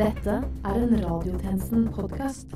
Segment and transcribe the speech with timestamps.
[0.00, 2.54] Dette er en Radiotjenesten-podkast.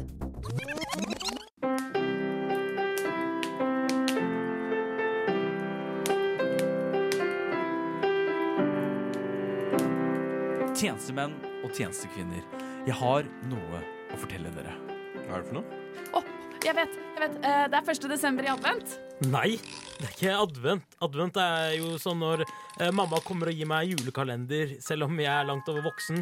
[10.75, 11.35] Tjenestemenn
[11.65, 12.43] og tjenestekvinner,
[12.85, 13.81] jeg har noe
[14.13, 14.75] å fortelle dere.
[15.25, 15.81] Hva er det for noe?
[16.19, 16.23] Å,
[16.65, 16.97] jeg vet.
[17.15, 18.09] jeg vet Eh, Det er 1.
[18.11, 18.99] desember i advent.
[19.31, 19.57] Nei,
[20.01, 20.97] det er ikke advent.
[21.01, 25.31] Advent er jo sånn når eh, mamma kommer og gir meg julekalender, selv om jeg
[25.31, 26.21] er langt over voksen.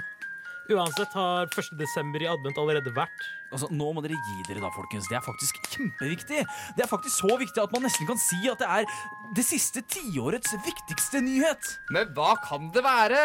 [0.72, 1.70] Uansett har 1.
[1.78, 3.24] desember i advent allerede vært.
[3.52, 5.08] Altså, Nå må dere gi dere, da, folkens.
[5.10, 6.42] Det er faktisk kjempeviktig.
[6.76, 8.88] Det er faktisk så viktig at man nesten kan si at det er
[9.36, 11.72] det siste tiårets viktigste nyhet.
[11.92, 13.22] Men hva kan det være?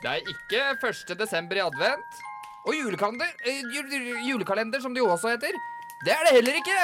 [0.00, 1.14] Det er ikke 1.
[1.20, 2.24] desember i advent.
[2.68, 3.62] Og julekalender, eh,
[4.28, 5.56] julekalender, som det jo også heter.
[6.04, 6.80] Det er det heller ikke.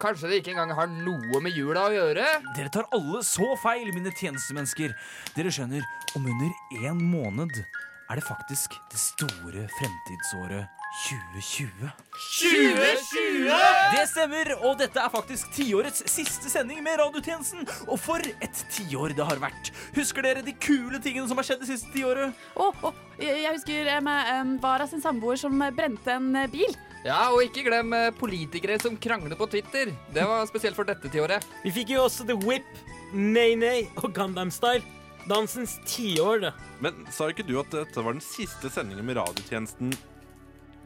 [0.00, 2.24] Kanskje det ikke engang har noe med jula å gjøre?
[2.56, 4.92] Dere tar alle så feil, mine tjenestemennesker.
[5.34, 5.86] Dere skjønner,
[6.18, 6.52] om under
[6.82, 7.64] én måned
[8.06, 10.66] er det faktisk det store fremtidsåret
[10.96, 11.90] 2020.
[12.38, 13.50] 2020!
[13.92, 17.66] Det stemmer, og dette er faktisk tiårets siste sending med radiotjenesten.
[17.90, 19.72] Og for et tiår det har vært.
[19.98, 22.32] Husker dere de kule tingene som har skjedd det siste tiåret?
[22.54, 26.78] Oh, oh, jeg husker eh, med eh, Vara sin samboer som eh, brente en bil.
[27.06, 29.92] Ja, og ikke glem politikere som krangler på Twitter.
[30.14, 31.44] Det var spesielt for dette tiåret.
[31.62, 32.66] Vi fikk jo også The Whip,
[33.12, 34.82] Nay Nay og Gundam Style.
[35.26, 36.52] Dansens tiår, det.
[36.84, 39.90] Men sa ikke du at dette var den siste sendingen med radiotjenesten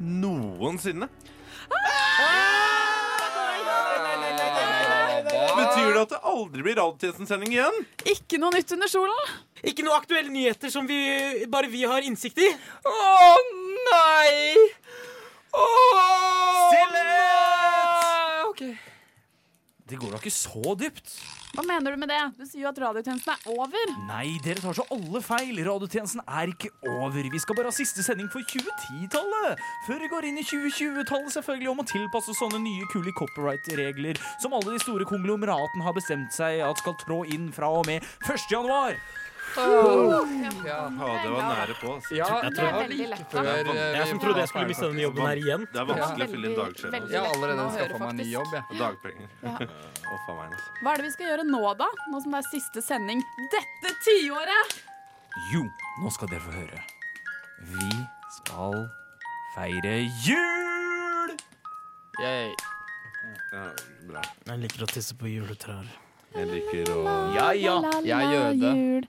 [0.01, 1.11] noensinne?
[5.61, 7.77] Betyr det at det aldri blir radiotjenestensending igjen?
[8.09, 9.17] Ikke noe nytt under sola.
[9.61, 10.97] Ikke noe aktuelle nyheter som vi,
[11.53, 12.49] bare vi har innsikt i.
[12.89, 13.35] Å
[13.91, 14.57] nei!
[15.53, 16.01] Åh,
[16.71, 18.49] Stillhet!
[18.49, 18.65] Ok.
[19.91, 21.13] Det går da ikke så dypt.
[21.51, 22.21] Hva mener du med det?
[22.39, 23.95] Du sier jo at radiotjenesten er over.
[24.07, 25.57] Nei, dere tar så alle feil.
[25.67, 27.27] Radiotjenesten er ikke over.
[27.33, 29.65] Vi skal bare ha siste sending for 2010-tallet.
[29.89, 34.55] Før vi går inn i 2020-tallet, selvfølgelig, om å tilpasse sånne nye kule copyright-regler som
[34.55, 38.47] alle de store konglomeratene har bestemt seg at skal trå inn fra og med 1.
[38.55, 38.95] januar.
[39.57, 40.21] Ja.
[40.65, 41.95] Ja, det var nære på.
[41.95, 42.15] altså.
[42.15, 43.43] Ja, Jeg det tror- var Veldig like lett, da.
[43.43, 45.67] før eh, Jeg som trodde jeg skulle miste denne jobben her igjen.
[45.73, 46.27] Det er vanskelig Ja.
[46.27, 46.93] å fylle inn dagskjema.
[46.97, 48.33] Veldig- Ja, allerede lett å skaffa høre, meg ny faktisk.
[48.33, 48.65] jobb, jeg.
[48.71, 49.29] Og dagpenger.
[49.43, 49.51] Ja.
[50.11, 50.59] Å, faen meg.
[50.83, 51.89] Hva er det vi skal gjøre nå, da?
[52.11, 54.81] Nå som det er siste sending dette tiåret.
[55.53, 55.63] Jo,
[56.03, 56.81] nå skal dere få høre.
[57.63, 57.91] Vi
[58.37, 58.91] skal
[59.55, 59.97] feire
[60.27, 61.37] jul!
[62.21, 62.55] Yay.
[63.53, 63.71] Ja,
[64.09, 64.23] bra.
[64.47, 65.87] Jeg liker å tisse på juletrær.
[66.35, 69.09] Jeg liker å Ja, ja, jeg er jøde.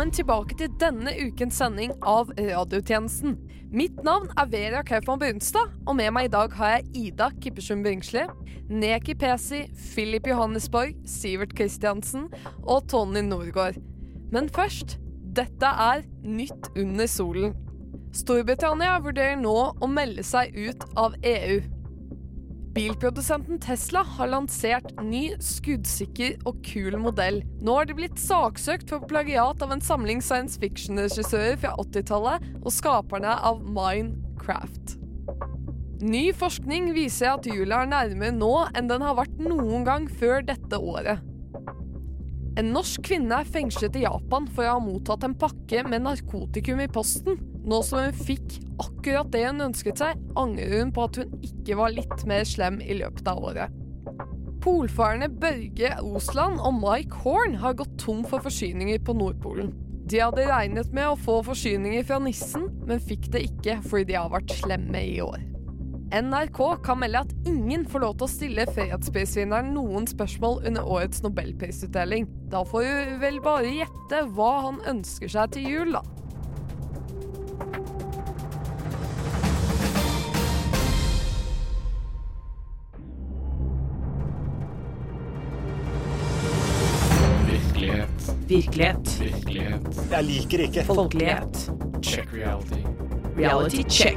[0.00, 3.34] Velkommen tilbake til denne ukens sending av Radiotjenesten.
[3.68, 7.84] Mitt navn er Vera Kaufmann Brunstad, og med meg i dag har jeg Ida Kippersund
[7.84, 8.22] Bringsli,
[8.72, 12.30] Neki Pesi, Philip Johannesborg, Sivert Kristiansen
[12.62, 13.76] og Tony Norgård.
[14.32, 14.96] Men først,
[15.36, 17.52] dette er Nytt under solen.
[18.16, 21.60] Storbritannia vurderer nå å melde seg ut av EU.
[22.80, 27.42] Bilprodusenten Tesla har lansert ny, skuddsikker og kul modell.
[27.60, 32.72] Nå har de blitt saksøkt for plagiat av en samling science fiction-regissører fra 80-tallet og
[32.72, 34.94] skaperne av Minecraft.
[36.00, 40.40] Ny forskning viser at jula er nærmere nå enn den har vært noen gang før
[40.48, 41.20] dette året.
[42.56, 46.80] En norsk kvinne er fengslet i Japan for å ha mottatt en pakke med narkotikum
[46.80, 47.36] i posten.
[47.68, 51.76] Nå som hun fikk akkurat det hun ønsket seg, angrer hun på at hun ikke
[51.80, 53.76] var litt mer slem i løpet av året.
[54.60, 59.72] Polfarerne Børge Osland og Mike Horn har gått tom for forsyninger på Nordpolen.
[60.10, 64.18] De hadde regnet med å få forsyninger fra nissen, men fikk det ikke fordi de
[64.18, 65.46] har vært slemme i år.
[66.10, 71.22] NRK kan melde at ingen får lov til å stille fredsprisvinneren noen spørsmål under årets
[71.22, 72.26] nobelprisutdeling.
[72.50, 76.02] Da får du vel bare gjette hva han ønsker seg til jul, da.
[88.50, 89.10] Virkelighet.
[89.20, 89.98] Virkelighet.
[90.10, 91.58] Jeg liker ikke folkelighet.
[92.02, 92.80] Check reality.
[93.36, 94.16] Reality check.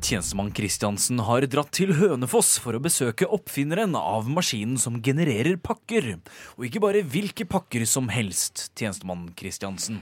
[0.00, 6.14] Tjenestemann Kristiansen har dratt til Hønefoss for å besøke oppfinneren av maskinen som genererer pakker.
[6.56, 9.98] Og ikke bare hvilke pakker som helst, tjenestemann Kristiansen.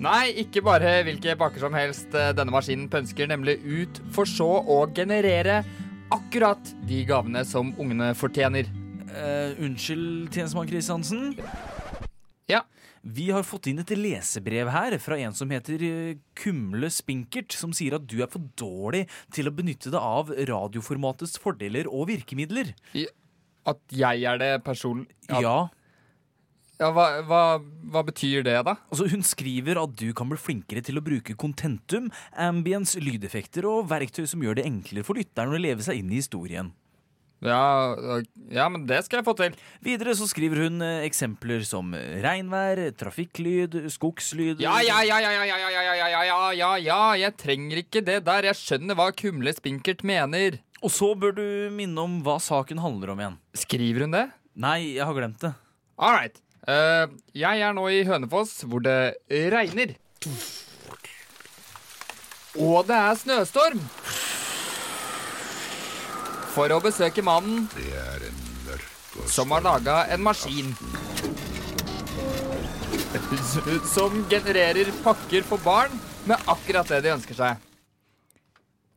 [0.00, 2.08] Nei, ikke bare hvilke pakker som helst.
[2.08, 5.60] Denne maskinen pønsker nemlig ut for så å generere
[6.14, 8.72] akkurat de gavene som ungene fortjener.
[9.14, 11.36] Eh, unnskyld, tjenestemann Kristiansen.
[12.46, 12.64] Ja.
[13.02, 17.74] Vi har fått inn et lesebrev her fra en som heter eh, Kumle Spinkert, som
[17.76, 22.74] sier at du er for dårlig til å benytte deg av radioformatets fordeler og virkemidler.
[23.64, 25.40] At jeg er det personen Ja.
[25.44, 25.56] Ja,
[26.80, 27.42] ja hva, hva,
[27.94, 28.78] hva betyr det, da?
[28.90, 33.92] Altså, hun skriver at du kan bli flinkere til å bruke contentum, ambience, lydeffekter og
[33.92, 36.74] verktøy som gjør det enklere for lytteren å leve seg inn i historien.
[37.44, 37.94] Ja,
[38.52, 39.56] ja, men det skal jeg få til.
[39.84, 45.44] Videre så skriver hun eh, eksempler som regnvær, trafikklyd, skogslyd Ja, ja, ja, ja, ja,
[45.50, 48.48] ja, ja, ja, ja, ja, ja, ja, jeg trenger ikke det der.
[48.48, 50.60] Jeg skjønner hva Kumle Spinkert mener.
[50.84, 53.36] Og så bør du minne om hva saken handler om igjen.
[53.56, 54.26] Skriver hun det?
[54.54, 55.54] Nei, jeg har glemt det.
[55.98, 56.40] All right.
[56.64, 59.16] Uh, jeg er nå i Hønefoss, hvor det
[59.52, 59.96] regner.
[62.54, 63.82] Og det er snøstorm.
[66.54, 67.66] For å besøke mannen
[69.30, 70.70] som har laga en maskin.
[73.90, 75.94] Som genererer pakker for barn
[76.28, 77.64] med akkurat det de ønsker seg.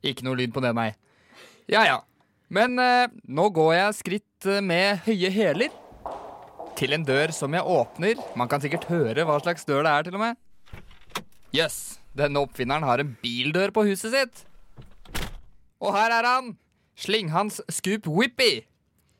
[0.05, 0.91] Ikke noe lyd på det, nei.
[1.69, 1.97] Ja ja.
[2.53, 5.73] Men eh, nå går jeg skritt eh, med høye hæler
[6.77, 8.21] til en dør som jeg åpner.
[8.39, 10.37] Man kan sikkert høre hva slags dør det er, til og med.
[11.57, 14.45] Jøss, denne oppfinneren har en bildør på huset sitt.
[15.81, 16.55] Og her er han.
[16.97, 18.65] Slinghans Scoop Whippy.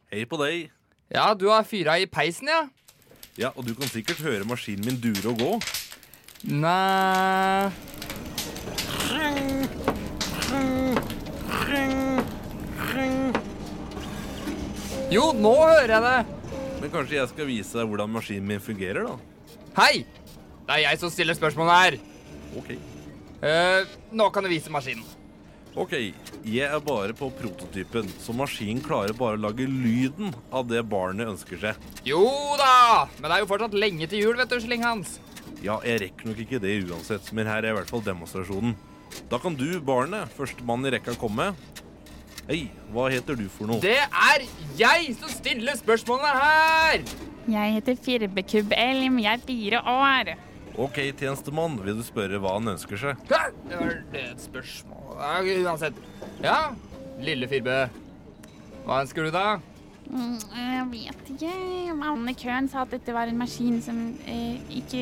[0.09, 0.71] Hei på deg.
[1.13, 2.63] Ja, du har fyra i peisen, ja?
[3.37, 5.51] Ja, og du kan sikkert høre maskinen min dure og gå.
[6.49, 7.69] Nei
[15.13, 16.57] Jo, nå hører jeg det.
[16.81, 19.53] Men kanskje jeg skal vise deg hvordan maskinen min fungerer, da?
[19.77, 20.01] Hei!
[20.67, 21.99] Det er jeg som stiller spørsmålet her.
[22.59, 22.73] Ok.
[23.45, 25.05] Eh, nå kan du vise maskinen.
[25.77, 25.91] Ok,
[26.49, 31.29] jeg er bare på prototypen, så maskinen klarer bare å lage lyden av det barnet
[31.29, 31.83] ønsker seg.
[32.07, 32.23] Jo
[32.57, 33.05] da!
[33.19, 35.19] Men det er jo fortsatt lenge til jul, vet du, Slinghans.
[35.61, 38.73] Ja, jeg rekker nok ikke det uansett, men her er i hvert fall demonstrasjonen.
[39.29, 41.51] Da kan du, barnet, førstemann i rekka, komme.
[42.47, 43.77] Hei, hva heter du for noe?
[43.83, 44.49] Det er
[44.81, 47.05] jeg som stiller spørsmålene her!
[47.53, 50.33] Jeg heter Firbekubb Elm, jeg er fire år.
[50.77, 53.27] Ok, tjenestemann, vil du spørre hva han ønsker seg?
[53.29, 53.43] Hæ?
[53.69, 55.97] Det var det et spørsmål Uansett.
[56.43, 56.71] Ja,
[57.21, 57.87] lille Firbe.
[58.85, 59.57] Hva ønsker du, da?
[60.07, 61.53] Mm, Jeg vet ikke.
[61.97, 65.01] Mannen i køen sa at dette var en maskin som eh, ikke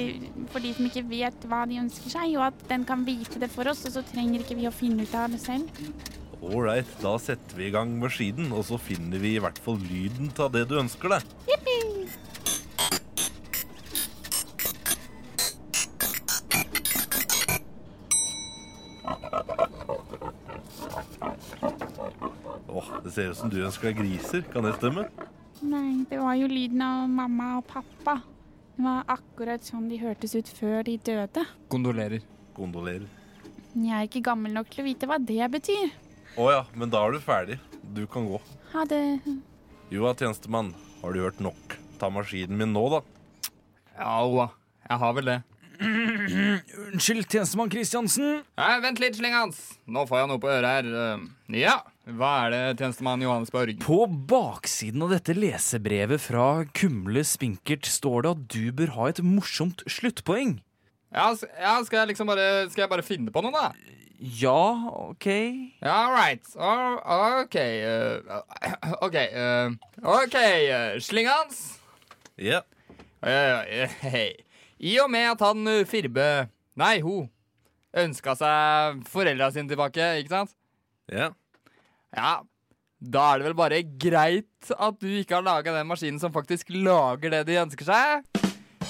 [0.50, 3.52] For de som ikke vet hva de ønsker seg, og at den kan vite det
[3.54, 5.70] for oss, og så trenger ikke vi å finne ut av det selv.
[6.46, 10.32] Ålreit, da setter vi i gang maskinen, og så finner vi i hvert fall lyden
[10.42, 11.30] av det du ønsker deg.
[11.50, 11.75] Jippi!
[23.16, 24.46] Ser ut som du ønsker deg griser.
[24.54, 25.08] Kan det stemme?
[25.66, 28.20] Nei, det var jo lyden av mamma og pappa.
[28.76, 31.46] Det var akkurat sånn de hørtes ut før de døde.
[31.72, 32.26] Kondolerer.
[32.58, 33.08] Kondolerer.
[33.76, 35.94] Jeg er ikke gammel nok til å vite hva det betyr.
[36.40, 37.58] Å ja, men da er du ferdig.
[37.96, 38.40] Du kan gå.
[38.74, 39.02] Ha det.
[39.94, 40.74] Jo da, tjenestemann.
[41.02, 41.76] Har du hørt nok?
[42.00, 43.02] Ta maskinen min nå, da.
[43.96, 44.50] Ja, Oa.
[44.86, 45.38] Jeg har vel det.
[46.92, 48.44] Unnskyld, tjenestemann Kristiansen.
[48.60, 49.60] Nei, vent litt, Slinghans.
[49.92, 50.90] Nå får jeg noe på øret her.
[51.02, 51.26] Eh,
[51.62, 51.76] Ja,
[52.06, 53.80] hva er det, tjenestemann Johannesborg?
[53.84, 56.48] På baksiden av dette lesebrevet fra
[56.78, 60.60] Kumle Spinkert står det at du bør ha et morsomt sluttpoeng.
[61.16, 63.70] Ja, ja skal jeg liksom bare Skal jeg bare finne på noe, da?
[64.20, 65.26] Ja, OK.
[65.84, 66.46] Ja, all right.
[66.56, 67.56] OK.
[67.56, 69.16] eh, OK.
[69.16, 70.38] eh, OK,
[71.04, 71.80] Slinghans.
[72.38, 72.62] Ja.
[73.26, 73.90] Yeah.
[74.02, 74.45] hei.
[74.84, 77.30] I og med at han eh, Firbe Nei, hun
[77.96, 80.52] ønska seg foreldra sine tilbake, ikke sant?
[81.08, 81.30] Ja.
[82.16, 82.34] Ja.
[83.00, 86.74] Da er det vel bare greit at du ikke har laga den maskinen som faktisk
[86.76, 88.28] lager det de ønsker seg?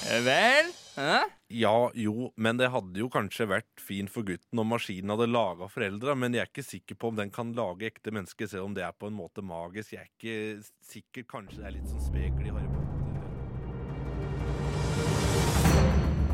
[0.09, 0.73] Eh, Vel?
[0.95, 1.19] Hæ?
[1.53, 5.69] Ja, jo, men det hadde jo kanskje vært fint for gutten om maskinen hadde laga
[5.69, 8.77] foreldra, men jeg er ikke sikker på om den kan lage ekte mennesker, selv om
[8.77, 9.93] det er på en måte magisk.
[9.93, 11.29] Jeg er ikke sikker.
[11.35, 12.84] Kanskje det er litt sånn spekel i Harry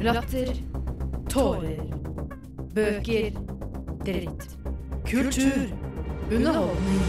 [0.02, 0.48] Latter.
[1.30, 1.82] Tårer.
[2.74, 3.36] Bøker.
[4.02, 4.58] Dritt.
[5.06, 5.68] Kultur.
[6.32, 7.04] Underholdning.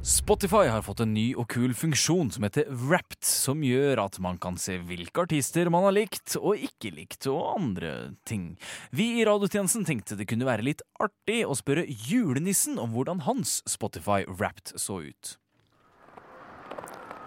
[0.00, 4.40] Spotify har fått en ny og kul funksjon som heter Wrapped, som gjør at man
[4.40, 7.94] kan se hvilke artister man har likt og ikke likt, og andre
[8.24, 8.54] ting.
[8.88, 13.58] Vi i radiotjenesten tenkte det kunne være litt artig å spørre julenissen om hvordan hans
[13.68, 15.36] Spotify Wrapped så ut.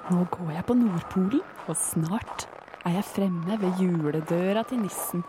[0.09, 2.49] Nå går jeg på Nordpolen, og snart
[2.87, 5.23] er jeg fremme ved juledøra til nissen.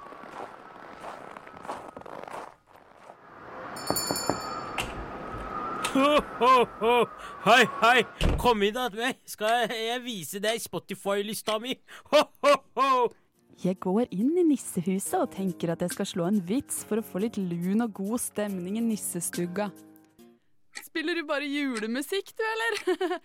[5.88, 6.93] Ho, ho, ho.
[7.49, 8.05] Hei, hei.
[8.38, 9.19] Kom inn til meg.
[9.27, 11.75] Skal jeg vise deg Spotify-lista mi?
[12.12, 12.93] Ho, ho, ho.
[13.59, 17.07] Jeg går inn i nissehuset og tenker at jeg skal slå en vits for å
[17.07, 19.73] få litt lun og god stemning i nissestugga.
[20.79, 23.19] Spiller du bare julemusikk, du, eller?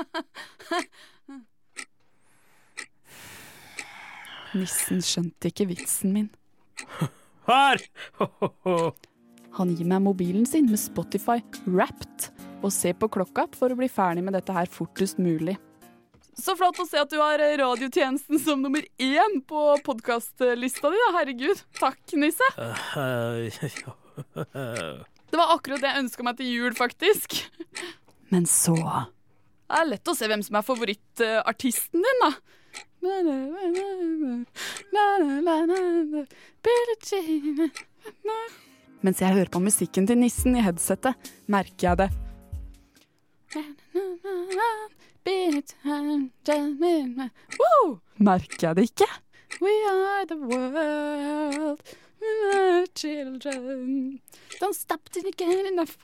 [4.56, 6.28] Nissen skjønte ikke vitsen min.
[7.50, 7.80] Her.
[9.58, 12.28] Han gir meg mobilen sin med Spotify Wrapped
[12.60, 15.56] og ser på klokka for å bli ferdig med dette her fortest mulig.
[16.40, 21.00] Så flott å se at du har eh, radiotjenesten som nummer én på podkastlista di,
[21.00, 21.08] da.
[21.18, 21.58] Herregud.
[21.80, 22.46] Takk, Nisse.
[25.30, 27.36] Det var akkurat det jeg ønska meg til jul, faktisk.
[28.34, 32.32] Men så Det er lett å se hvem som er favorittartisten din, da.
[39.00, 41.14] Mens jeg hører på musikken til nissen i headsetet,
[41.48, 42.10] merker jeg det.
[47.56, 47.98] Wow!
[48.20, 49.08] Merker jeg det ikke?
[49.60, 51.80] We are the world,
[52.20, 54.20] we are children.
[54.60, 55.96] Don't stop till you get enough.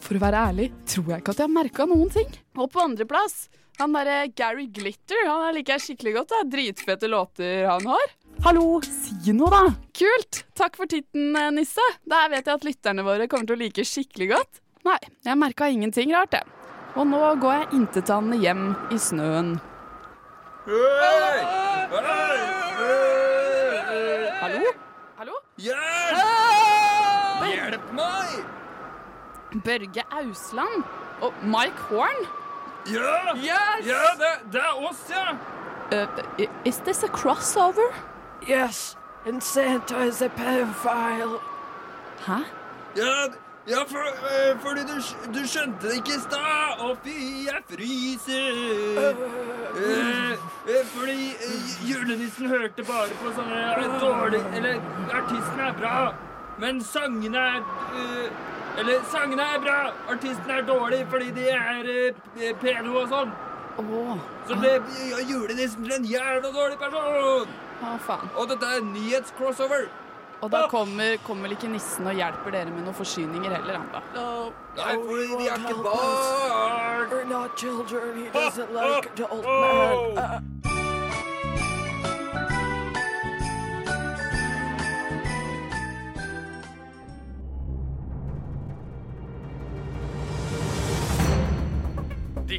[0.00, 2.28] For å være ærlig tror jeg ikke at jeg har merka noen ting.
[2.56, 5.26] Og på andreplass, han derre Gary Glitter.
[5.28, 6.32] Han liker jeg skikkelig godt.
[6.32, 8.14] Det er Dritfete låter han har.
[8.44, 9.62] Hallo, si noe, da!
[9.98, 10.44] Kult!
[10.58, 11.82] Takk for titten, eh, Nisse.
[12.06, 14.60] Der vet jeg at lytterne våre kommer til å like skikkelig godt.
[14.86, 16.46] Nei, jeg merka ingenting rart, jeg.
[16.98, 18.62] Og nå går jeg intetanende hjem
[18.94, 19.56] i snøen.
[24.38, 24.72] Hallo?
[25.18, 25.40] Hallo?
[25.58, 26.18] Hjelp!
[27.48, 28.38] Hjelp meg!
[29.66, 30.84] Børge Ausland
[31.24, 32.28] og Mike Horn?
[32.92, 33.34] Ja!
[33.36, 33.86] Yes!
[33.86, 35.36] Ja, det, det er oss, ja!
[35.92, 37.94] Uh, is this a crossover?
[38.48, 41.40] Yes, and Santa is a pedophile.
[42.26, 42.44] Hæ?
[42.96, 43.26] Ja,
[43.66, 44.96] ja for, uh, fordi du,
[45.38, 46.80] du skjønte det ikke i stad.
[46.80, 47.16] Å, fy,
[47.48, 48.60] jeg fryser.
[49.76, 50.32] Uh,
[50.68, 54.80] eh, fordi eh, julenissen hørte bare på sånne dårlige Eller
[55.12, 55.98] artisten er bra,
[56.58, 57.60] men sangene er
[58.78, 59.76] Eller sangene er bra,
[60.12, 63.32] artisten er dårlig fordi de er eh, pedo og sånn.
[63.78, 64.18] Åh,
[64.48, 64.74] Så ble
[65.10, 67.48] ja, julenissen til en jævla dårlig person.
[67.82, 68.30] ah, faen.
[68.36, 69.88] Og dette er nyhetscrossover.
[70.40, 74.02] Og da kommer, kommer ikke nissen og hjelper dere med noen forsyninger heller, han da.
[74.78, 77.08] Nei, fordi vi er ikke barn.
[77.10, 78.14] We're not children.
[78.22, 80.18] He doesn't like adult men.
[80.18, 80.77] Uh,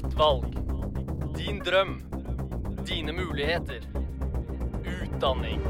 [0.10, 0.46] Ditt valg.
[1.38, 2.04] Din drøm.
[2.88, 3.82] Dine muligheter.
[5.04, 5.62] Utdanning.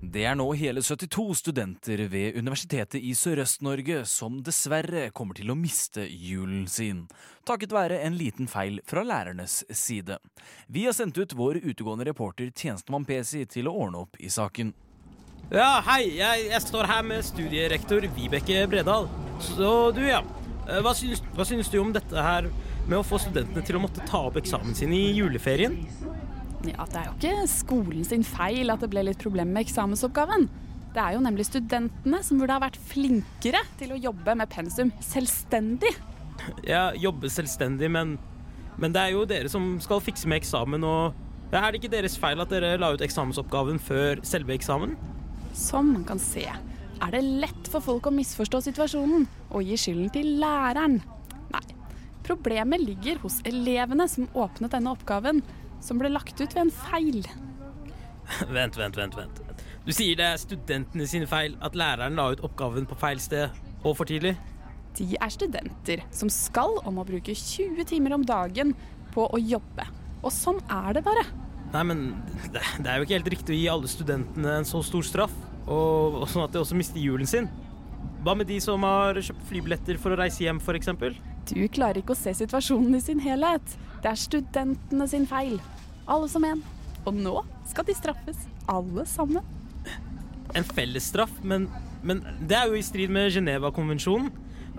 [0.00, 5.56] Det er nå hele 72 studenter ved Universitetet i Sørøst-Norge som dessverre kommer til å
[5.58, 7.08] miste julen sin,
[7.42, 10.20] takket være en liten feil fra lærernes side.
[10.68, 14.70] Vi har sendt ut vår utegående reporter Tjenestemann Pesi til å ordne opp i saken.
[15.50, 16.14] Ja, hei.
[16.20, 19.10] Jeg, jeg står her med studierektor Vibeke Bredal.
[19.42, 20.22] Så du, ja.
[20.68, 22.48] Eh, Hva syns, hva syns du om dette her
[22.88, 25.80] med å få studentene til å måtte ta opp eksamen sin i juleferien?
[26.64, 30.48] Ja, Det er jo ikke skolen sin feil at det ble litt problem med eksamensoppgaven.
[30.94, 34.92] Det er jo nemlig studentene som burde ha vært flinkere til å jobbe med pensum
[35.02, 35.90] selvstendig.
[36.64, 38.14] Ja, jobbe selvstendig, men,
[38.80, 42.16] men det er jo dere som skal fikse med eksamen, og er det ikke deres
[42.18, 44.96] feil at dere la ut eksamensoppgaven før selve eksamen?
[45.54, 46.46] Som man kan se,
[47.04, 51.00] er det lett for folk å misforstå situasjonen og gi skylden til læreren.
[51.52, 51.64] Nei,
[52.26, 55.42] problemet ligger hos elevene som åpnet denne oppgaven,
[55.84, 57.20] som ble lagt ut ved en feil.
[58.56, 59.42] vent, vent, vent, vent.
[59.84, 63.52] Du sier det er studentene sine feil at læreren la ut oppgaven på feil sted
[63.84, 64.32] og for tidlig?
[64.96, 68.72] De er studenter som skal om å bruke 20 timer om dagen
[69.14, 69.84] på å jobbe.
[70.24, 71.26] Og sånn er det bare.
[71.74, 72.04] Nei, men
[72.54, 75.34] det, det er jo ikke helt riktig å gi alle studentene en så stor straff,
[75.66, 77.48] og, og sånn at de også mister julen sin.
[78.24, 80.90] Hva med de som har kjøpt flybilletter for å reise hjem, f.eks.?
[81.50, 83.74] Du klarer ikke å se situasjonen i sin helhet.
[84.00, 85.58] Det er studentene sin feil.
[86.08, 86.62] Alle som en.
[87.04, 87.34] Og nå
[87.68, 89.44] skal de straffes, alle sammen.
[90.56, 91.66] En fellesstraff, men,
[92.06, 94.30] men det er jo i strid med Genéva-konvensjonen.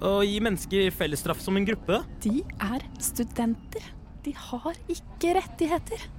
[0.05, 2.01] Å gi mennesker fellesstraff som en gruppe.
[2.25, 3.85] De er studenter.
[4.25, 6.09] De har ikke rettigheter.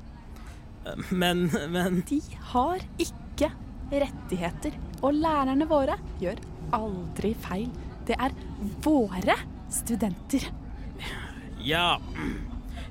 [1.10, 2.20] Men, men De
[2.52, 3.50] har ikke
[3.90, 4.76] rettigheter.
[5.02, 6.40] Og lærerne våre gjør
[6.76, 7.68] aldri feil.
[8.06, 8.34] Det er
[8.84, 9.36] våre
[9.72, 10.46] studenter.
[11.66, 11.96] Ja.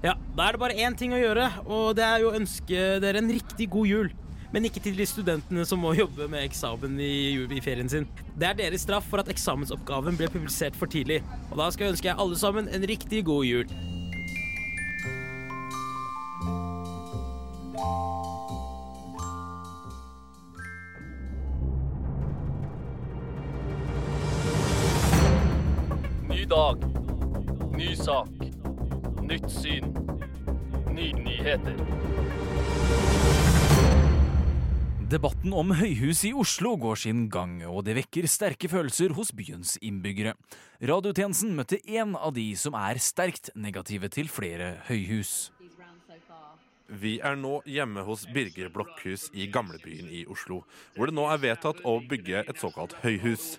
[0.03, 0.13] ja.
[0.35, 3.21] Da er det bare én ting å gjøre, og det er jo å ønske dere
[3.23, 4.13] en riktig god jul.
[4.53, 8.05] men ikke til de studentene som må jobbe med eksamen i, i ferien sin.
[8.39, 11.17] Det er deres straff for at eksamensoppgaven ble publisert for tidlig.
[11.49, 13.73] Og da skal jeg ønske alle sammen en riktig god jul.
[26.55, 26.77] Dag.
[27.75, 28.29] Ny sak.
[29.21, 29.89] Nytt syn.
[30.95, 31.75] Nye nyheter.
[35.11, 39.75] Debatten om høyhus i Oslo går sin gang, og det vekker sterke følelser hos byens
[39.83, 40.33] innbyggere.
[40.79, 45.54] Radiotjenesten møtte én av de som er sterkt negative til flere høyhus.
[46.85, 50.61] Vi er nå hjemme hos Birger Blokkhus i gamlebyen i Oslo,
[50.93, 53.55] hvor det nå er vedtatt å bygge et såkalt høyhus.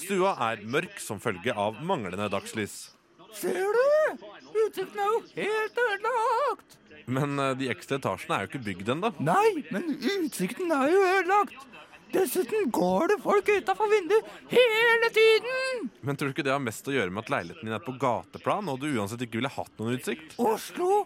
[0.00, 2.94] Stua er mørk som følge av manglende dagslys.
[3.36, 4.22] Ser du?
[4.64, 6.78] Utsikten er jo helt ødelagt.
[7.10, 9.10] Men eh, de ekstra etasjene er jo ikke bygd ennå.
[9.22, 11.66] Nei, men utsikten er jo ødelagt.
[12.10, 15.90] Dessuten går det folk utafor vinduet hele tiden.
[16.02, 17.94] Men tror du ikke det har mest å gjøre med at leiligheten din er på
[18.02, 20.34] gateplan, og du uansett ikke ville hatt noen utsikt?
[20.42, 21.04] Oslo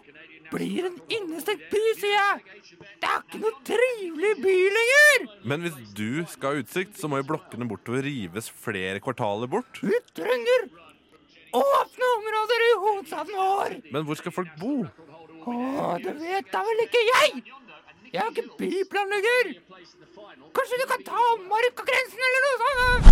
[0.55, 2.61] blir en innestengt by, sier jeg.
[3.01, 5.27] Det er ikke noe trivelig by lenger.
[5.51, 9.81] Men hvis du skal ha utsikt, så må jo blokkene bortover rives flere kvartaler bort.
[9.83, 10.69] Vi trenger
[11.55, 13.77] åpne områder i hovedstaden vår.
[13.91, 14.77] Men hvor skal folk bo?
[15.45, 15.55] Å,
[16.01, 17.43] det vet da vel ikke jeg.
[18.15, 19.51] Jeg er ikke byplanlegger.
[20.55, 23.05] Kanskje du kan ta markagrensen eller noe sånt?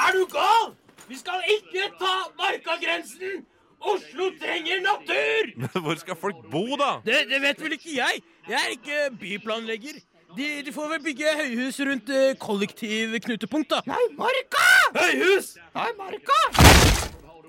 [0.00, 0.72] Er du gal?
[1.10, 3.40] Vi skal ikke ta markagrensen!
[3.80, 5.50] Oslo trenger natur!
[5.62, 6.98] Men hvor skal folk bo, da?
[7.06, 8.22] Det, det vet vel ikke jeg.
[8.48, 10.00] Jeg er ikke byplanlegger.
[10.36, 13.80] De, de får vel bygge høyhus rundt eh, kollektivknutepunkt, da.
[13.90, 14.66] Nei, marka!
[15.00, 15.56] Høyhus!
[15.74, 16.36] Nei, marka!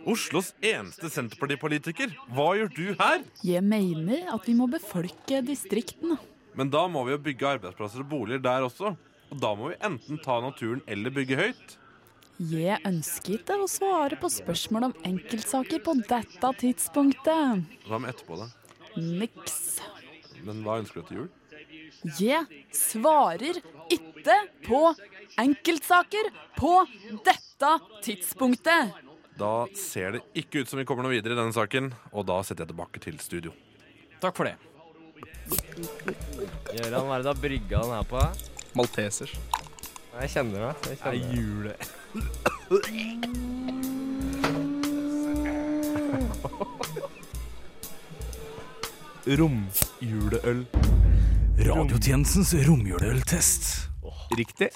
[0.10, 2.16] Oslos eneste Senterpartipolitiker.
[2.34, 3.22] Hva gjør du her?
[3.46, 6.18] Jeg mener at vi må befolke distriktene.
[6.58, 8.96] Men da må vi jo bygge arbeidsplasser og boliger der også.
[9.32, 11.78] Og da må vi enten ta naturen eller bygge høyt.
[12.42, 17.68] Jeg ønsker ikke å svare på spørsmål om enkeltsaker på dette tidspunktet.
[17.86, 18.48] Hva med etterpå, da?
[18.98, 19.78] Niks.
[20.42, 21.30] Men hva ønsker du til jul?
[22.18, 23.60] Jeg svarer
[23.94, 24.82] ikke på
[25.44, 26.74] enkeltsaker på
[27.28, 27.72] dette
[28.08, 28.98] tidspunktet.
[29.38, 32.42] Da ser det ikke ut som vi kommer noe videre i denne saken, og da
[32.42, 33.54] setter jeg tilbake til studio.
[34.18, 34.58] Takk for det.
[36.74, 38.28] Gøran, hva er det du har brygga den her på?
[38.82, 39.38] Maltesers.
[40.18, 40.96] Jeg kjenner det.
[40.96, 41.92] Jeg kjenner det.
[42.14, 42.32] Jule.
[49.28, 50.66] Romjuleøl.
[51.62, 53.88] Radiotjenestens romjuleøltest.
[54.38, 54.70] Riktig.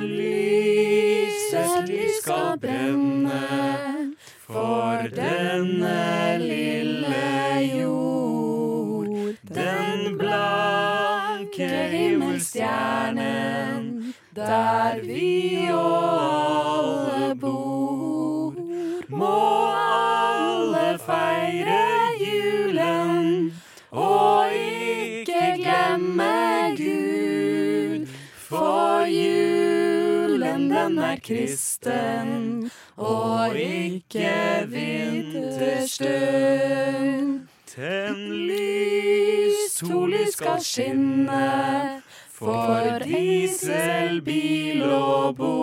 [0.00, 3.42] Lyset vi skal brenne
[4.46, 9.34] for denne lille jord.
[9.54, 16.49] Den blanke himmelstjernen der vi og
[21.10, 21.82] feire
[22.20, 23.54] julen
[23.90, 28.06] og ikke glemme Gud.
[28.50, 36.10] For julen den er kristen og ikke vinterstund.
[37.70, 41.50] Tenn lys, sollys skal skinne
[42.34, 45.54] for diesel, bil og bo.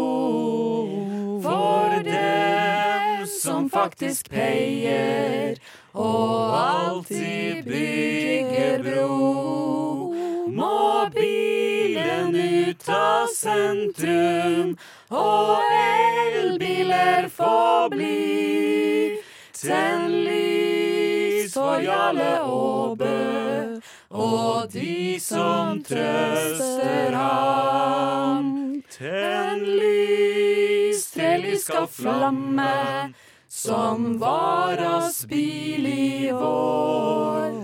[1.43, 2.96] For dem
[3.57, 5.55] som faktisk peier
[5.97, 10.13] og alltid bygger bro.
[10.53, 14.75] Må bilen ut av sentrum
[15.09, 19.17] og elbiler få bli.
[19.57, 23.79] Tenn lys for Jarle Aabø
[24.13, 28.51] og de som trøster ham.
[28.93, 32.73] Tenn lys, trelys skal flamme
[33.57, 37.55] som var oss bil i vår.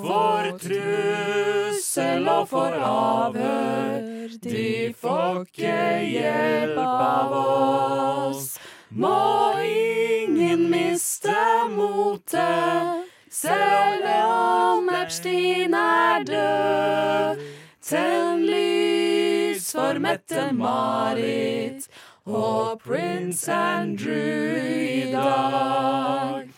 [0.00, 8.52] For trussel og for avhør, de får ikke hjelp av oss.
[8.94, 11.34] Må ingen miste
[11.74, 17.42] motet, selv om Epstein er død.
[17.90, 21.90] Tenn lys for Mette-Marit
[22.34, 26.48] og prins Andrew i dag.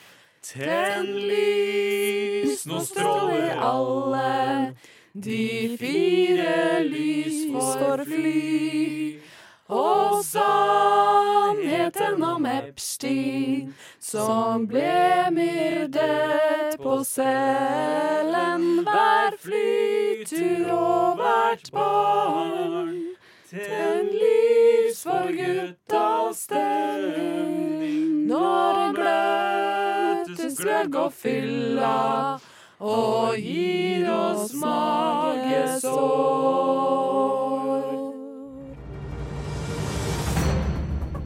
[0.42, 4.74] Tenn lys, nå stråler alle,
[5.14, 9.18] de fire lys får fly.
[9.72, 18.84] Og sannhet sannheten om Epstein, som ble myrdet på cellen.
[18.86, 22.98] Hver flytur og hvert barn
[23.50, 24.12] til
[25.10, 28.26] en guttas stemning.
[28.28, 32.38] Når en gløttes gløgg og fylla
[32.82, 36.02] og gir oss magesår.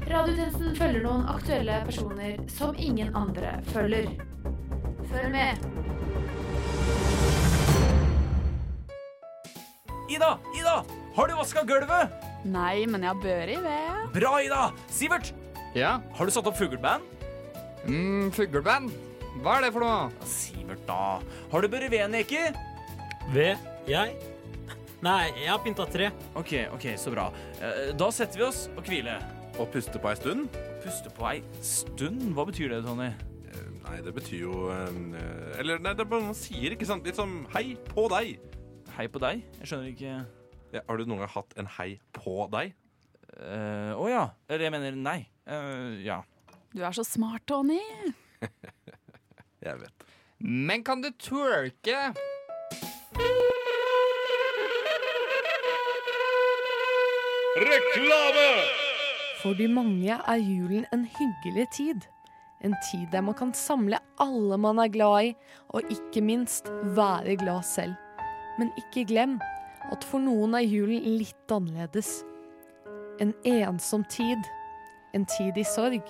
[0.06, 4.08] Radiotjenesten følger noen aktuelle personer som ingen andre følger.
[5.10, 5.66] Følg med.
[10.12, 10.38] Ida!
[10.56, 10.78] Ida!
[11.16, 12.25] Har du vaska gulvet?
[12.46, 14.06] Nei, men jeg har børi ved.
[14.14, 14.62] Bra, Ida!
[14.92, 15.32] Sivert!
[15.76, 15.96] Ja?
[16.16, 17.02] Har du satt opp fugleband?
[17.86, 18.92] Mm, fugleband?
[19.42, 20.26] Hva er det for noe?
[20.30, 21.18] Sivert, da.
[21.52, 22.44] Har du børi ved, Neki?
[23.34, 23.66] Ved?
[23.90, 24.14] Jeg?
[25.04, 26.08] Nei, jeg har pynta tre.
[26.38, 27.28] OK, ok, så bra.
[27.60, 29.22] Eh, Da setter vi oss og hviler.
[29.60, 30.48] Og puste på ei stund?
[30.84, 32.22] Puste på ei stund?
[32.36, 33.10] Hva betyr det, Tony?
[33.86, 37.06] Nei, det betyr jo eh, Eller nei, det er bare man sier, ikke sant?
[37.06, 38.40] Litt som hei på deg.
[38.96, 39.44] Hei på deg?
[39.60, 40.16] Jeg skjønner ikke
[40.84, 42.74] har du noen gang hatt en hei på deg?
[43.36, 44.22] Å ja.
[44.48, 45.18] Eller jeg mener nei.
[45.46, 46.22] Uh, ja.
[46.72, 47.80] Du er så smart, Tony.
[49.66, 50.06] Jeg vet.
[50.38, 52.12] Men kan du twerke?
[57.56, 58.50] Reklame!
[59.40, 62.04] For de mange er julen en hyggelig tid.
[62.64, 65.34] En tid der man kan samle alle man er glad i,
[65.72, 67.96] og ikke minst være glad selv.
[68.58, 69.38] Men ikke glem
[69.92, 72.20] at for noen er julen litt annerledes.
[73.22, 74.42] En ensom tid.
[75.14, 76.02] En tid i sorg.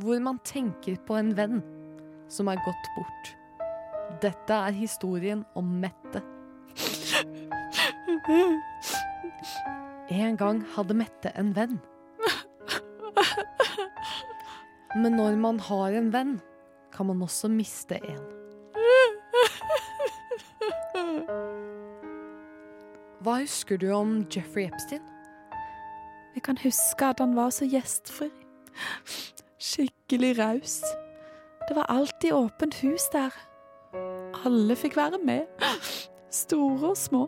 [0.00, 1.60] Hvor man tenker på en venn
[2.30, 3.32] som er gått bort.
[4.22, 6.22] Dette er historien om Mette.
[10.10, 11.78] En gang hadde Mette en venn.
[14.98, 16.36] Men når man har en venn,
[16.90, 18.39] kan man også miste en.
[23.20, 25.02] Hva husker du om Jeffrey Epstein?
[26.32, 28.30] Jeg kan huske at han var så gjestfri.
[29.70, 30.78] Skikkelig raus.
[31.68, 33.36] Det var alltid åpent hus der.
[34.46, 35.44] Alle fikk være med.
[36.42, 37.26] Store og små.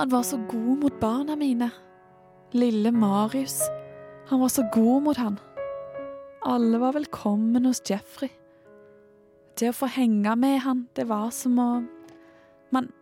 [0.00, 1.70] Han var så god mot barna mine.
[2.52, 3.60] Lille Marius.
[4.26, 5.38] Han var så god mot han.
[6.42, 8.34] Alle var velkommen hos Jeffrey.
[9.54, 11.70] Det å få henge med han, det var som å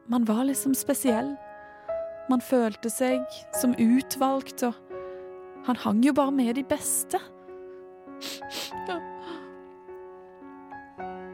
[0.06, 1.36] Man, var liksom spesiell.
[2.28, 3.24] Man følte seg
[3.60, 4.74] som utvalgt, og
[5.64, 7.20] han hang jo bare med de beste.
[8.88, 8.98] Ja.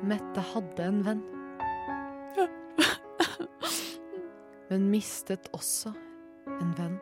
[0.06, 1.22] Mette hadde en venn.
[4.70, 5.90] Men mistet også
[6.60, 6.98] en venn.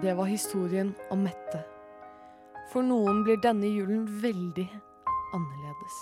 [0.00, 1.64] Det var historien om Mette.
[2.70, 4.68] For noen blir denne julen veldig
[5.34, 6.00] annerledes.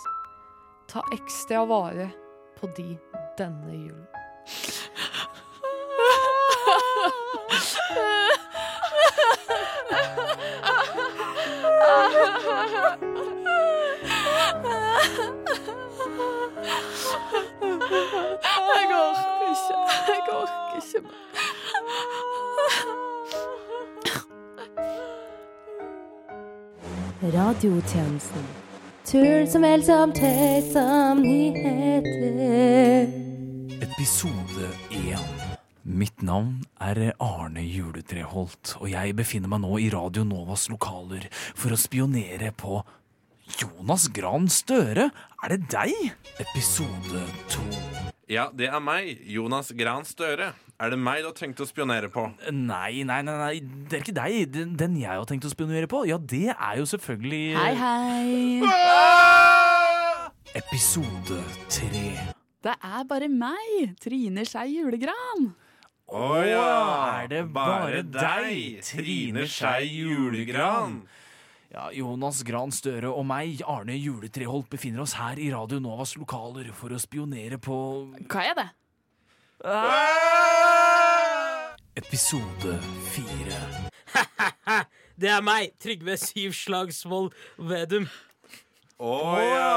[0.92, 2.10] Ta ekstra vare
[2.60, 2.98] på de
[3.38, 4.06] denne julen.
[18.68, 19.76] Jeg orker ikke.
[20.08, 21.12] Jeg orker ikke mer.
[27.34, 28.67] Radiotjenesten.
[29.08, 30.74] Tull som vel som tøys
[31.16, 33.08] nyheter.
[33.80, 35.22] Episode 1.
[35.88, 41.72] Mitt navn er Arne Juletreholt, og jeg befinner meg nå i Radio Novas lokaler for
[41.72, 42.82] å spionere på
[43.56, 45.08] Jonas Gran Støre.
[45.40, 46.12] Er det deg?
[46.44, 47.24] Episode
[47.56, 48.07] 2.
[48.28, 50.50] Ja, det er meg, Jonas Gran Støre.
[50.78, 52.26] Er det meg du har tenkt å spionere på?
[52.52, 53.54] Nei, nei, nei, nei,
[53.88, 54.34] det er ikke deg.
[54.52, 58.60] Den, den jeg har tenkt å spionere på, ja, det er jo selvfølgelig Hei, hei.
[60.60, 61.40] Episode
[61.72, 62.04] 3.
[62.68, 65.48] Det er bare meg, Trine Skei Julegran.
[66.12, 66.68] Å ja!
[67.22, 71.00] Er det bare deg, Trine Skei Julegran?
[71.68, 76.70] Ja, Jonas Gran Støre og meg, Arne Juletreholt, befinner oss her i Radio Novas lokaler
[76.72, 77.76] for å spionere på
[78.24, 78.68] Hva er det?
[81.98, 82.78] Episode
[83.12, 83.60] 4.
[85.20, 88.08] Det er meg, Trygve Syv Slagsvold Vedum.
[88.98, 89.70] Å ja!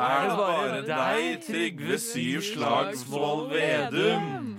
[0.00, 4.54] Er det bare deg, Trygve Syv Slagsvold Vedum?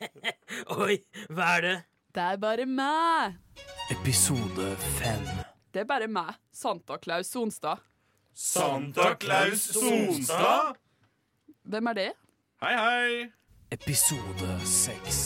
[0.82, 0.96] Oi,
[1.28, 1.76] hva er det?
[2.16, 3.36] Det er bare meg.
[3.94, 5.45] Episode 5.
[5.76, 7.82] Det er bare meg, Santa Claus Sonstad.
[8.32, 10.78] Santa Claus Sonstad?
[11.68, 12.06] Hvem er det?
[12.64, 13.26] Hei, hei.
[13.76, 15.18] Episode 6.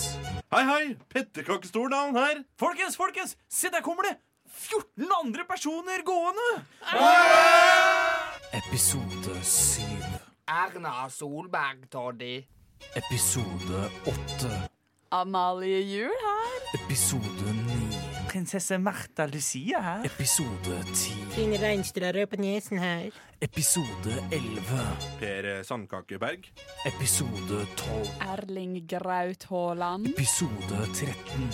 [0.50, 0.96] Hei, hei!
[1.14, 2.42] Petterkakestolen her.
[2.58, 3.36] Folkens, folkens!
[3.46, 4.16] Se, der kommer det!
[4.50, 6.64] 14 andre personer gående!
[6.82, 8.58] Hei!
[8.58, 9.86] Episode 7.
[10.48, 12.42] Erna Solberg, Toddy.
[12.98, 14.50] Episode 8.
[15.12, 16.82] Amalie Juel her.
[16.82, 17.59] Episode 9.
[18.30, 20.04] Prinzessin Martha Lucia her.
[20.04, 21.32] Episode 10.
[21.34, 23.10] Finner Reinstrand Røpen Jesen her.
[23.42, 24.96] Episode 11.
[25.18, 26.44] Per Sandkakeberg.
[26.84, 28.10] Episode 12.
[28.20, 30.06] Erling Graut Haaland.
[30.10, 31.48] Episode 13.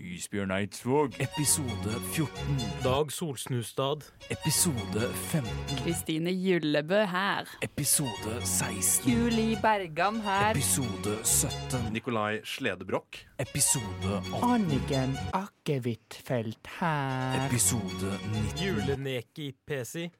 [0.00, 1.16] Isbjørn Eidsvåg.
[1.20, 2.60] Episode 14.
[2.84, 4.04] Dag Solsnustad.
[4.30, 5.80] Episode 15.
[5.80, 7.48] Kristine Gyllebø her.
[7.64, 9.08] Episode 16.
[9.12, 10.50] Juli Bergan her.
[10.50, 11.92] Episode 17.
[11.92, 13.16] Nikolai Sledebrokk.
[13.38, 14.44] Episode 18.
[14.44, 17.46] Anniken Akkevitfeldt her.
[17.46, 18.66] Episode 19.
[18.66, 20.10] Juleneki Pesi.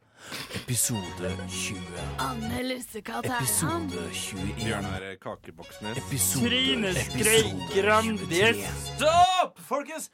[0.55, 1.77] Episode 20.
[2.19, 3.43] Anne Lussekatt her.
[3.43, 4.55] Episode 21.
[4.61, 6.01] Bjørnar Kakeboksnes.
[6.03, 6.95] Episode Trine.
[7.75, 8.67] 23.
[8.95, 10.11] Stopp, folkens!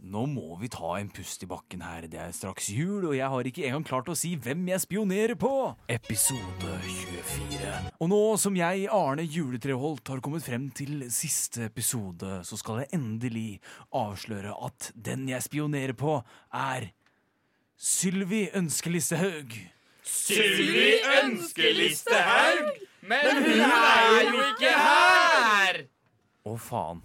[0.00, 2.06] Nå må vi ta en pust i bakken her.
[2.08, 5.36] Det er straks jul, og jeg har ikke engang klart å si hvem jeg spionerer
[5.36, 5.50] på.
[5.92, 7.74] Episode 24.
[8.00, 12.94] Og nå som jeg, Arne Juletreholt, har kommet frem til siste episode, så skal jeg
[12.96, 13.60] endelig
[13.92, 16.16] avsløre at den jeg spionerer på,
[16.48, 16.88] er
[17.80, 19.54] Sylvi Ønskelistehaug.
[20.04, 22.66] Sylvi Ønskelistehaug?
[23.00, 25.78] Men hun er jo ikke her!
[26.44, 27.00] Å, faen.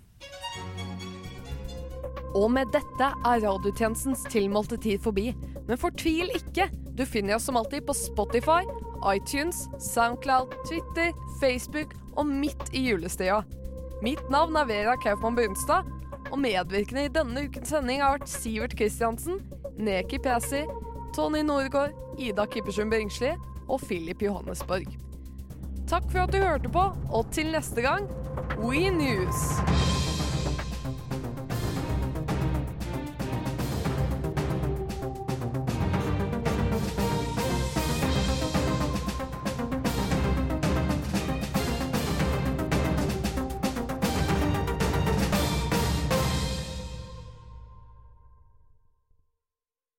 [2.36, 5.30] Og med dette er radiotjenestens tilmålte tid forbi.
[5.64, 6.68] Men fortvil ikke!
[6.92, 8.68] Du finner oss som alltid på Spotify,
[9.08, 13.46] iTunes, Soundcloud, Twitter, Facebook og midt i julestia.
[14.04, 15.88] Mitt navn er Vera Kaufmann Brunstad,
[16.34, 19.40] og medvirkende i denne ukens sending har vært Sivert Kristiansen,
[19.78, 20.64] Neki Pesi,
[21.16, 23.34] Tony Norgård, Ida Kippersund Bringsli
[23.68, 24.88] og Philip Johannesborg.
[25.90, 28.10] Takk for at du hørte på, og til neste gang
[28.64, 30.05] We News!